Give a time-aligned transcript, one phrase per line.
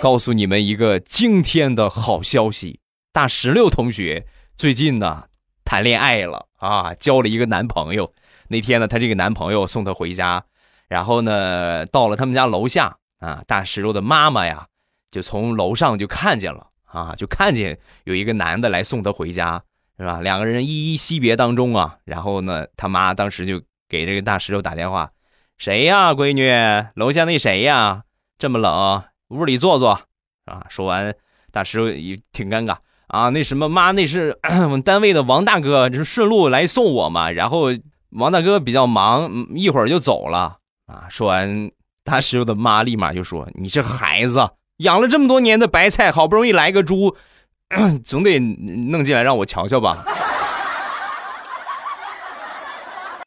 [0.00, 2.80] 告诉你们一个惊天的好消息，
[3.12, 5.24] 大石榴同学最近呢
[5.64, 8.12] 谈恋爱了啊，交了一个男朋友。
[8.48, 10.44] 那天呢，她这个男朋友送她回家，
[10.88, 14.66] 然后呢，到了他们家楼下啊，大石榴的妈妈呀，
[15.10, 19.60] 就从楼上就看见了啊，就看见有一个男的来送她回家，
[19.98, 20.20] 是吧？
[20.20, 25.10] 两个人依依惜别当中啊，然后呢，他妈当时就给这个大石榴打电话
[25.58, 26.52] ：“谁呀，闺女？
[26.94, 28.04] 楼下那谁呀？
[28.38, 29.90] 这么冷。”屋里坐坐，
[30.44, 30.64] 啊！
[30.68, 31.14] 说完，
[31.50, 32.76] 大师傅也挺尴尬
[33.08, 33.28] 啊。
[33.30, 37.30] 那什么，妈，那是 我们单位的王大哥，就是顺路来送我嘛。
[37.30, 37.66] 然后
[38.10, 41.06] 王大哥比较忙，一会儿就走了啊。
[41.08, 41.70] 说完，
[42.04, 47.16] 大师傅的妈立马就说：“你这孩子，养了这么多年的白菜，好不容易来个猪，
[48.04, 50.04] 总得弄进来让我瞧瞧吧。”